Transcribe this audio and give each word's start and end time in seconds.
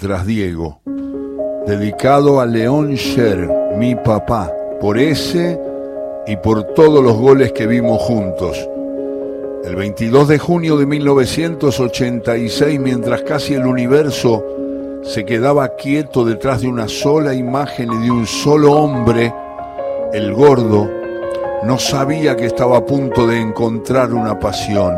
tras 0.00 0.24
Diego, 0.24 0.80
dedicado 1.66 2.40
a 2.40 2.46
León 2.46 2.94
Sher, 2.94 3.50
mi 3.78 3.96
papá, 3.96 4.48
por 4.80 4.96
ese 4.96 5.60
y 6.24 6.36
por 6.36 6.62
todos 6.74 7.02
los 7.02 7.16
goles 7.16 7.50
que 7.50 7.66
vimos 7.66 8.00
juntos. 8.02 8.56
El 9.64 9.74
22 9.74 10.28
de 10.28 10.38
junio 10.38 10.76
de 10.76 10.86
1986, 10.86 12.78
mientras 12.78 13.22
casi 13.22 13.54
el 13.54 13.66
universo 13.66 14.44
se 15.02 15.24
quedaba 15.24 15.74
quieto 15.74 16.24
detrás 16.24 16.60
de 16.60 16.68
una 16.68 16.86
sola 16.86 17.34
imagen 17.34 17.92
y 17.92 18.04
de 18.04 18.10
un 18.12 18.24
solo 18.24 18.74
hombre, 18.74 19.34
el 20.12 20.32
gordo 20.32 20.88
no 21.64 21.76
sabía 21.76 22.36
que 22.36 22.46
estaba 22.46 22.76
a 22.76 22.86
punto 22.86 23.26
de 23.26 23.40
encontrar 23.40 24.12
una 24.12 24.38
pasión. 24.38 24.94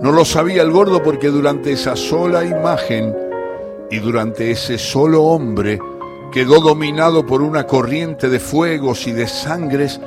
No 0.00 0.10
lo 0.10 0.24
sabía 0.24 0.62
el 0.62 0.70
gordo 0.70 1.02
porque 1.02 1.28
durante 1.28 1.72
esa 1.72 1.96
sola 1.96 2.46
imagen, 2.46 3.27
y 3.90 3.98
durante 3.98 4.50
ese 4.50 4.78
solo 4.78 5.24
hombre 5.24 5.78
quedó 6.32 6.60
dominado 6.60 7.26
por 7.26 7.42
una 7.42 7.66
corriente 7.66 8.28
de 8.28 8.40
fuegos 8.40 9.06
y 9.06 9.12
de 9.12 9.26
sangres 9.26 10.00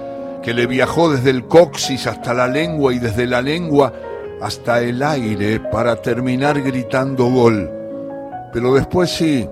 que 0.44 0.54
le 0.54 0.68
viajó 0.68 1.12
desde 1.12 1.30
el 1.30 1.48
coxis 1.48 2.08
hasta 2.08 2.34
la 2.34 2.48
lengua 2.48 2.94
y 2.94 3.00
desde 3.00 3.28
la 3.28 3.42
lengua 3.42 3.94
hasta 4.42 4.82
el 4.82 5.04
aire 5.04 5.60
para 5.60 6.02
terminar 6.02 6.62
gritando 6.62 7.26
gol. 7.26 7.70
Pero 8.54 8.74
después 8.74 9.12
sí, 9.12 9.48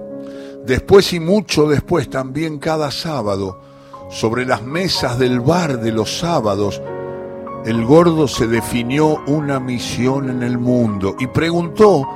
después 0.66 1.14
y 1.14 1.20
mucho 1.20 1.68
después 1.68 2.10
también 2.10 2.60
cada 2.60 2.92
sábado, 2.92 3.62
sobre 4.10 4.46
las 4.46 4.64
mesas 4.64 5.20
del 5.20 5.40
bar 5.40 5.80
de 5.80 5.92
los 5.92 6.18
sábados, 6.20 6.82
el 7.66 7.86
gordo 7.86 8.28
se 8.28 8.48
definió 8.48 9.22
una 9.28 9.60
misión 9.60 10.30
en 10.30 10.44
el 10.44 10.58
mundo 10.58 11.16
y 11.20 11.28
preguntó 11.28 12.08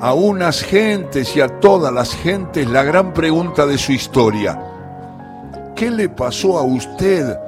a 0.00 0.14
unas 0.14 0.62
gentes 0.62 1.36
y 1.36 1.42
a 1.42 1.60
todas 1.60 1.92
las 1.92 2.14
gentes 2.14 2.66
la 2.68 2.82
gran 2.82 3.12
pregunta 3.12 3.66
de 3.66 3.76
su 3.76 3.92
historia. 3.92 4.58
¿Qué 5.76 5.90
le 5.90 6.08
pasó 6.08 6.58
a 6.58 6.62
usted 6.62 7.38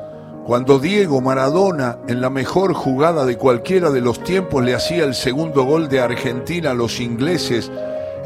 cuando 0.45 0.79
Diego 0.79 1.23
Maradona, 1.23 1.99
en 2.09 2.21
la 2.21 2.29
mejor 2.29 2.75
jugada 2.75 3.25
de 3.25 3.39
cualquiera 3.39 3.91
de 3.91 4.03
los 4.03 4.23
tiempos, 4.23 4.63
le 4.63 4.75
hacía 4.75 5.05
el 5.05 5.15
segundo 5.15 5.65
gol 5.65 5.89
de 5.89 6.01
Argentina 6.01 6.73
a 6.73 6.75
los 6.75 7.01
ingleses 7.01 7.71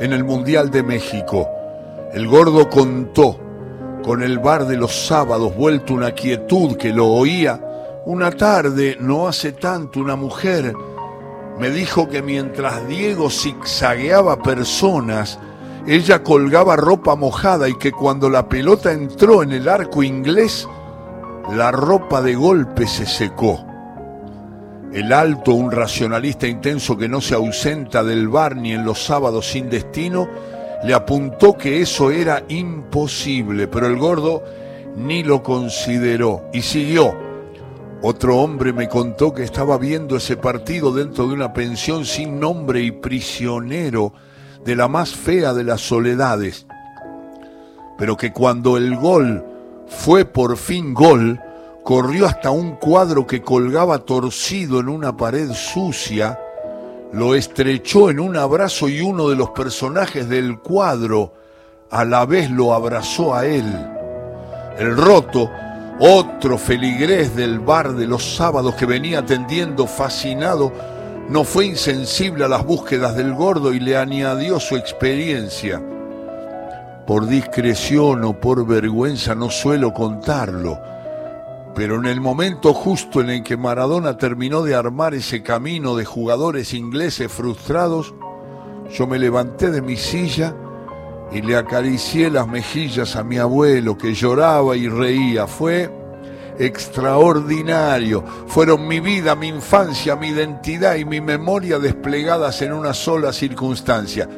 en 0.01 0.13
el 0.13 0.25
Mundial 0.25 0.71
de 0.71 0.83
México? 0.83 1.49
El 2.13 2.27
gordo 2.27 2.69
contó, 2.69 3.39
con 4.03 4.23
el 4.23 4.39
bar 4.39 4.67
de 4.67 4.77
los 4.77 5.07
sábados 5.07 5.55
vuelto 5.57 5.95
una 5.95 6.13
quietud 6.13 6.77
que 6.77 6.93
lo 6.93 7.09
oía, 7.09 7.61
una 8.07 8.31
tarde, 8.31 8.97
no 9.01 9.29
hace 9.29 9.53
tanto, 9.53 10.01
una 10.01 10.17
mujer 10.17 10.73
me 11.59 11.71
dijo 11.71 12.09
que 12.09 12.23
mientras 12.23 12.87
Diego 12.87 13.31
zigzagueaba 13.31 14.43
personas, 14.43 15.39
ella 15.87 16.23
colgaba 16.23 16.77
ropa 16.77 17.17
mojada 17.17 17.69
y 17.69 17.75
que 17.79 17.93
cuando 17.93 18.29
la 18.29 18.49
pelota 18.49 18.93
entró 18.93 19.43
en 19.43 19.53
el 19.53 19.69
arco 19.69 20.03
inglés, 20.03 20.69
la 21.55 21.71
ropa 21.71 22.21
de 22.21 22.35
golpe 22.35 22.87
se 22.87 23.07
secó. 23.07 23.65
El 24.93 25.13
alto, 25.13 25.53
un 25.53 25.71
racionalista 25.71 26.47
intenso 26.47 26.97
que 26.97 27.09
no 27.09 27.21
se 27.21 27.35
ausenta 27.35 28.03
del 28.03 28.29
bar 28.29 28.57
ni 28.57 28.73
en 28.73 28.85
los 28.85 29.05
sábados 29.05 29.51
sin 29.51 29.71
destino, 29.71 30.29
le 30.85 30.95
apuntó 30.95 31.57
que 31.57 31.81
eso 31.81 32.11
era 32.11 32.43
imposible, 32.49 33.67
pero 33.69 33.87
el 33.87 33.97
gordo 33.97 34.43
ni 34.97 35.23
lo 35.23 35.43
consideró 35.43 36.49
y 36.53 36.63
siguió. 36.63 37.26
Otro 38.09 38.39
hombre 38.39 38.73
me 38.73 38.89
contó 38.89 39.35
que 39.35 39.43
estaba 39.43 39.79
viendo 39.79 40.17
ese 40.17 40.37
partido 40.37 40.93
dentro 40.93 41.27
de 41.27 41.35
una 41.35 41.53
pensión 41.53 42.05
sin 42.05 42.39
nombre 42.39 42.81
y 42.81 42.93
prisionero 42.93 44.13
de 44.65 44.77
la 44.77 44.87
más 44.87 45.11
fea 45.11 45.53
de 45.53 45.65
las 45.65 45.81
soledades, 45.81 46.69
pero 47.99 48.17
que 48.17 48.33
cuando 48.33 48.77
el 48.77 48.95
gol 48.95 49.45
fue 49.89 50.25
por 50.25 50.57
fin 50.57 50.95
gol, 50.95 51.41
corrió 51.83 52.27
hasta 52.27 52.53
un 52.53 52.77
cuadro 52.77 53.27
que 53.27 53.43
colgaba 53.43 53.99
torcido 53.99 54.79
en 54.79 54.89
una 54.89 55.17
pared 55.17 55.51
sucia, 55.53 56.39
lo 57.13 57.35
estrechó 57.35 58.09
en 58.09 58.21
un 58.21 58.37
abrazo 58.37 58.89
y 58.89 59.01
uno 59.01 59.29
de 59.29 59.35
los 59.35 59.51
personajes 59.51 60.29
del 60.29 60.61
cuadro 60.61 61.35
a 61.91 62.05
la 62.05 62.25
vez 62.25 62.53
lo 62.53 62.73
abrazó 62.73 63.35
a 63.35 63.47
él. 63.47 63.67
El 64.79 64.97
roto 64.97 65.51
otro 65.99 66.59
feligrés 66.59 67.35
del 67.35 67.59
bar 67.59 67.95
de 67.95 68.07
los 68.07 68.37
sábados 68.37 68.75
que 68.75 68.85
venía 68.85 69.21
atendiendo 69.21 69.87
fascinado 69.87 70.73
no 71.29 71.43
fue 71.43 71.67
insensible 71.67 72.45
a 72.45 72.49
las 72.49 72.65
búsquedas 72.65 73.17
del 73.17 73.35
gordo 73.35 73.73
y 73.73 73.81
le 73.81 73.97
añadió 73.97 74.61
su 74.61 74.77
experiencia. 74.77 75.83
Por 77.07 77.27
discreción 77.27 78.25
o 78.25 78.39
por 78.39 78.67
vergüenza 78.67 79.35
no 79.35 79.51
suelo 79.51 79.95
contarlo, 79.95 80.79
pero 81.75 81.97
en 81.97 82.07
el 82.07 82.21
momento 82.21 82.75
justo 82.75 83.21
en 83.21 83.31
el 83.31 83.43
que 83.43 83.57
Maradona 83.57 84.19
terminó 84.19 84.63
de 84.63 84.75
armar 84.75 85.15
ese 85.15 85.43
camino 85.43 85.97
de 85.97 86.05
jugadores 86.05 86.75
ingleses 86.75 87.33
frustrados, 87.33 88.15
yo 88.93 89.07
me 89.07 89.19
levanté 89.19 89.71
de 89.71 89.83
mi 89.83 89.97
silla 89.97 90.55
y 91.33 91.43
le 91.43 91.57
acaricié 91.57 92.31
las 92.31 92.47
mejillas 92.47 93.17
a 93.17 93.25
mi 93.25 93.39
abuelo 93.39 93.99
que 93.99 94.15
lloraba 94.15 94.77
y 94.77 94.89
reía. 94.89 95.47
Fue 95.47 95.91
extraordinario. 96.59 98.25
Fueron 98.47 98.87
mi 98.87 99.01
vida, 99.01 99.35
mi 99.35 99.49
infancia, 99.49 100.17
mi 100.17 100.29
identidad 100.29 100.97
y 100.97 101.05
mi 101.05 101.21
memoria 101.21 101.79
desplegadas 101.79 102.63
en 102.63 102.73
una 102.73 102.95
sola 102.95 103.33
circunstancia. 103.33 104.29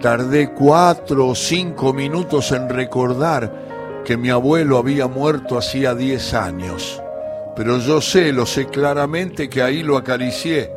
Tardé 0.00 0.52
cuatro 0.52 1.28
o 1.28 1.34
cinco 1.34 1.92
minutos 1.92 2.52
en 2.52 2.68
recordar 2.68 4.02
que 4.04 4.16
mi 4.16 4.30
abuelo 4.30 4.78
había 4.78 5.08
muerto 5.08 5.58
hacía 5.58 5.94
diez 5.94 6.32
años. 6.34 7.02
Pero 7.56 7.78
yo 7.78 8.00
sé, 8.00 8.32
lo 8.32 8.46
sé 8.46 8.66
claramente 8.66 9.48
que 9.48 9.62
ahí 9.62 9.82
lo 9.82 9.96
acaricié. 9.96 10.70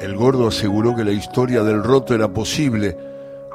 El 0.00 0.14
gordo 0.14 0.48
aseguró 0.48 0.94
que 0.94 1.04
la 1.04 1.12
historia 1.12 1.62
del 1.62 1.82
roto 1.82 2.14
era 2.14 2.28
posible 2.28 3.05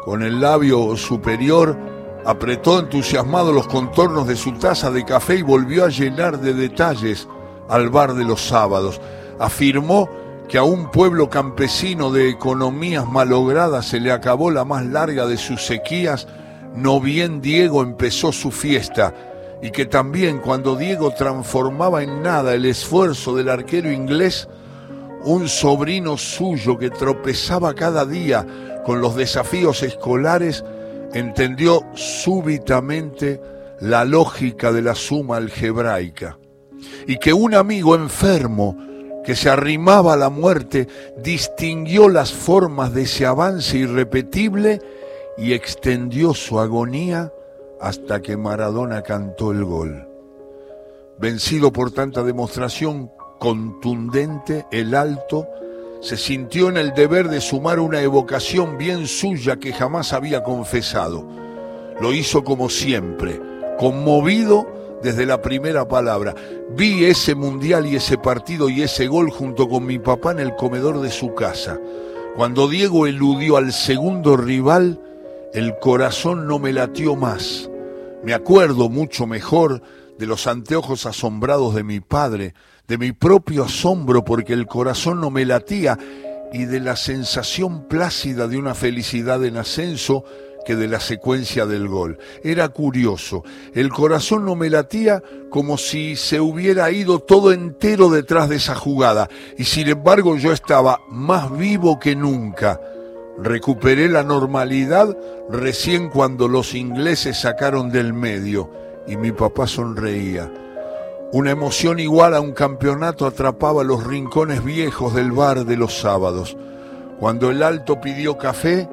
con 0.03 0.23
el 0.23 0.41
labio 0.41 0.95
superior, 0.97 1.77
apretó 2.25 2.79
entusiasmado 2.79 3.51
los 3.51 3.67
contornos 3.67 4.27
de 4.27 4.35
su 4.35 4.53
taza 4.53 4.91
de 4.91 5.05
café 5.05 5.35
y 5.35 5.41
volvió 5.41 5.85
a 5.85 5.89
llenar 5.89 6.39
de 6.39 6.53
detalles 6.53 7.27
al 7.69 7.89
bar 7.89 8.13
de 8.13 8.23
los 8.23 8.41
sábados. 8.41 8.99
Afirmó 9.39 10.09
que 10.47 10.57
a 10.57 10.63
un 10.63 10.91
pueblo 10.91 11.29
campesino 11.29 12.11
de 12.11 12.29
economías 12.29 13.07
malogradas 13.07 13.87
se 13.87 13.99
le 13.99 14.11
acabó 14.11 14.51
la 14.51 14.65
más 14.65 14.85
larga 14.85 15.25
de 15.25 15.37
sus 15.37 15.65
sequías, 15.65 16.27
no 16.75 16.99
bien 16.99 17.41
Diego 17.41 17.81
empezó 17.83 18.31
su 18.31 18.51
fiesta, 18.51 19.13
y 19.61 19.71
que 19.71 19.85
también 19.85 20.39
cuando 20.39 20.75
Diego 20.75 21.11
transformaba 21.11 22.03
en 22.03 22.21
nada 22.21 22.53
el 22.53 22.65
esfuerzo 22.65 23.35
del 23.35 23.49
arquero 23.49 23.91
inglés, 23.91 24.47
un 25.23 25.47
sobrino 25.47 26.17
suyo 26.17 26.77
que 26.77 26.89
tropezaba 26.89 27.73
cada 27.73 28.05
día 28.05 28.45
con 28.85 29.01
los 29.01 29.15
desafíos 29.15 29.83
escolares, 29.83 30.63
entendió 31.13 31.81
súbitamente 31.93 33.41
la 33.79 34.05
lógica 34.05 34.71
de 34.71 34.81
la 34.81 34.95
suma 34.95 35.37
algebraica 35.37 36.37
y 37.07 37.17
que 37.17 37.33
un 37.33 37.53
amigo 37.55 37.95
enfermo 37.95 38.77
que 39.23 39.35
se 39.35 39.49
arrimaba 39.49 40.13
a 40.13 40.17
la 40.17 40.29
muerte 40.29 40.87
distinguió 41.17 42.09
las 42.09 42.31
formas 42.31 42.93
de 42.93 43.03
ese 43.03 43.25
avance 43.25 43.77
irrepetible 43.77 44.81
y 45.37 45.53
extendió 45.53 46.33
su 46.33 46.59
agonía 46.59 47.31
hasta 47.79 48.21
que 48.21 48.37
Maradona 48.37 49.01
cantó 49.01 49.51
el 49.51 49.63
gol. 49.63 50.07
Vencido 51.19 51.71
por 51.71 51.91
tanta 51.91 52.23
demostración 52.23 53.11
contundente, 53.39 54.65
el 54.71 54.95
alto 54.95 55.47
se 56.01 56.17
sintió 56.17 56.67
en 56.67 56.77
el 56.77 56.93
deber 56.93 57.29
de 57.29 57.39
sumar 57.41 57.79
una 57.79 58.01
evocación 58.01 58.77
bien 58.77 59.07
suya 59.07 59.57
que 59.57 59.71
jamás 59.71 60.13
había 60.13 60.43
confesado. 60.43 61.27
Lo 61.99 62.11
hizo 62.13 62.43
como 62.43 62.69
siempre, 62.69 63.39
conmovido 63.77 64.99
desde 65.03 65.27
la 65.27 65.41
primera 65.41 65.87
palabra. 65.87 66.33
Vi 66.71 67.05
ese 67.05 67.35
mundial 67.35 67.85
y 67.85 67.95
ese 67.95 68.17
partido 68.17 68.67
y 68.67 68.81
ese 68.81 69.07
gol 69.07 69.29
junto 69.29 69.69
con 69.69 69.85
mi 69.85 69.99
papá 69.99 70.31
en 70.31 70.39
el 70.39 70.55
comedor 70.55 71.01
de 71.01 71.11
su 71.11 71.35
casa. 71.35 71.79
Cuando 72.35 72.67
Diego 72.67 73.05
eludió 73.05 73.57
al 73.57 73.71
segundo 73.71 74.37
rival, 74.37 74.99
el 75.53 75.77
corazón 75.79 76.47
no 76.47 76.57
me 76.57 76.73
latió 76.73 77.15
más. 77.15 77.69
Me 78.23 78.33
acuerdo 78.33 78.89
mucho 78.89 79.27
mejor 79.27 79.81
de 80.17 80.25
los 80.25 80.47
anteojos 80.47 81.05
asombrados 81.05 81.75
de 81.75 81.83
mi 81.83 81.99
padre, 81.99 82.53
de 82.91 82.97
mi 82.97 83.13
propio 83.13 83.63
asombro 83.63 84.25
porque 84.25 84.51
el 84.51 84.67
corazón 84.67 85.21
no 85.21 85.31
me 85.31 85.45
latía 85.45 85.97
y 86.51 86.65
de 86.65 86.81
la 86.81 86.97
sensación 86.97 87.87
plácida 87.87 88.49
de 88.49 88.57
una 88.57 88.75
felicidad 88.75 89.45
en 89.45 89.55
ascenso 89.55 90.25
que 90.65 90.75
de 90.75 90.89
la 90.89 90.99
secuencia 90.99 91.65
del 91.65 91.87
gol. 91.87 92.17
Era 92.43 92.67
curioso, 92.67 93.45
el 93.73 93.91
corazón 93.91 94.43
no 94.43 94.57
me 94.57 94.69
latía 94.69 95.23
como 95.49 95.77
si 95.77 96.17
se 96.17 96.41
hubiera 96.41 96.91
ido 96.91 97.19
todo 97.19 97.53
entero 97.53 98.09
detrás 98.09 98.49
de 98.49 98.57
esa 98.57 98.75
jugada 98.75 99.29
y 99.57 99.63
sin 99.63 99.87
embargo 99.87 100.35
yo 100.35 100.51
estaba 100.51 100.99
más 101.09 101.57
vivo 101.57 101.97
que 101.97 102.17
nunca, 102.17 102.81
Recuperé 103.41 104.09
la 104.09 104.23
normalidad 104.23 105.17
recién 105.49 106.09
cuando 106.09 106.49
los 106.49 106.75
ingleses 106.75 107.39
sacaron 107.39 107.89
del 107.89 108.11
medio 108.13 108.69
y 109.07 109.15
mi 109.15 109.31
papá 109.31 109.65
sonreía. 109.65 110.51
Una 111.33 111.51
emoción 111.51 111.99
igual 111.99 112.35
a 112.35 112.41
un 112.41 112.51
campeonato 112.51 113.25
atrapaba 113.25 113.85
los 113.85 114.03
rincones 114.03 114.65
viejos 114.65 115.13
del 115.13 115.31
bar 115.31 115.63
de 115.63 115.77
los 115.77 115.97
sábados. 115.97 116.57
Cuando 117.21 117.49
el 117.49 117.63
alto 117.63 118.01
pidió 118.01 118.37
café, 118.37 118.89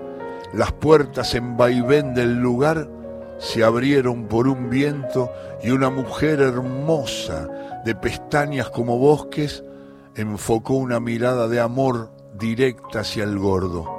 las 0.52 0.70
puertas 0.70 1.34
en 1.34 1.56
vaivén 1.56 2.14
del 2.14 2.36
lugar 2.36 2.88
se 3.40 3.64
abrieron 3.64 4.28
por 4.28 4.46
un 4.46 4.70
viento 4.70 5.32
y 5.64 5.70
una 5.70 5.90
mujer 5.90 6.40
hermosa, 6.40 7.48
de 7.84 7.96
pestañas 7.96 8.70
como 8.70 8.98
bosques, 8.98 9.64
enfocó 10.14 10.74
una 10.74 11.00
mirada 11.00 11.48
de 11.48 11.58
amor 11.58 12.12
directa 12.38 13.00
hacia 13.00 13.24
el 13.24 13.36
gordo. 13.36 13.98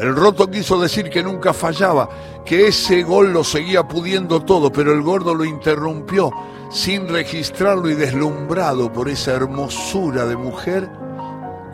El 0.00 0.16
roto 0.16 0.50
quiso 0.50 0.80
decir 0.80 1.10
que 1.10 1.22
nunca 1.22 1.52
fallaba, 1.52 2.08
que 2.42 2.68
ese 2.68 3.02
gol 3.02 3.34
lo 3.34 3.44
seguía 3.44 3.86
pudiendo 3.86 4.40
todo, 4.40 4.72
pero 4.72 4.94
el 4.94 5.02
gordo 5.02 5.34
lo 5.34 5.44
interrumpió 5.44 6.30
sin 6.70 7.08
registrarlo 7.08 7.88
y 7.88 7.94
deslumbrado 7.94 8.92
por 8.92 9.08
esa 9.08 9.34
hermosura 9.34 10.24
de 10.26 10.36
mujer 10.36 10.88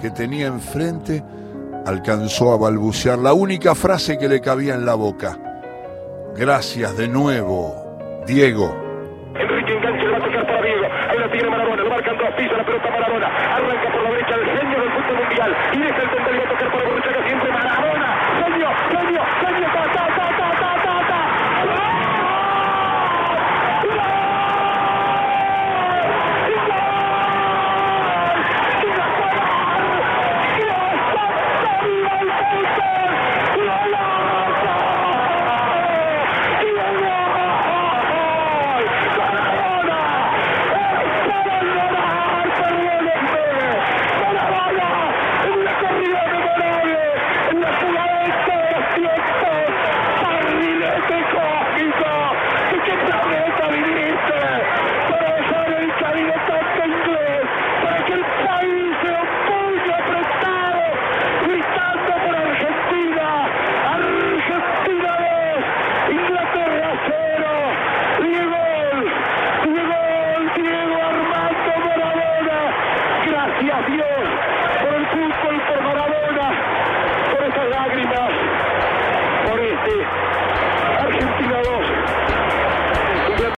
que 0.00 0.10
tenía 0.10 0.46
enfrente, 0.46 1.22
alcanzó 1.86 2.52
a 2.52 2.58
balbucear 2.58 3.18
la 3.18 3.32
única 3.32 3.74
frase 3.74 4.18
que 4.18 4.28
le 4.28 4.40
cabía 4.40 4.74
en 4.74 4.84
la 4.84 4.94
boca. 4.94 5.38
Gracias 6.36 6.96
de 6.96 7.08
nuevo, 7.08 8.22
Diego. 8.26 8.74
Enrique 9.34 9.72
engancha, 9.76 10.04
va 10.10 10.16
a 10.16 10.20
tocar 10.20 10.46
para 10.46 10.62
Diego. 10.62 10.84
Ahí 11.10 11.18
la 11.18 11.30
tiene 11.30 11.50
Maradona, 11.50 11.82
lo 11.82 11.90
marcan 11.90 12.18
dos, 12.18 12.28
pisa 12.36 12.56
la 12.56 12.64
pelota 12.64 12.90
Maradona. 12.90 13.26
Arranca 13.56 13.92
por 13.92 14.02
la 14.02 14.10
derecha 14.10 14.34
el 14.34 14.44
genio 14.58 14.80
del 14.80 14.90
fútbol 14.92 15.16
mundial. 15.22 15.56
Y 15.72 15.78
deja 15.78 16.02
el 16.02 16.10